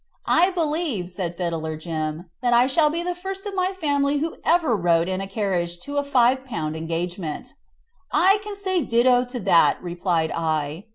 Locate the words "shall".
2.65-2.89